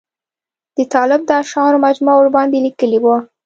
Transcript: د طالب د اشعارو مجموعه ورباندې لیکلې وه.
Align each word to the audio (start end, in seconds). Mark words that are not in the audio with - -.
د 0.75 0.77
طالب 0.93 1.21
د 1.25 1.31
اشعارو 1.41 1.83
مجموعه 1.85 2.17
ورباندې 2.19 2.63
لیکلې 2.65 2.99
وه. 3.03 3.17